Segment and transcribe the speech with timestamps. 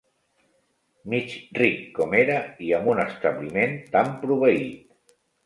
[1.13, 5.17] Mig ric com era i amb un establiment tant proveit